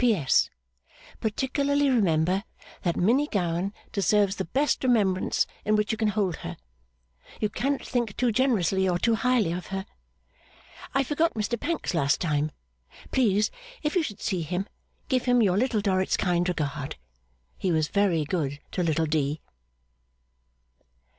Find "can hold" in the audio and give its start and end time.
5.99-6.37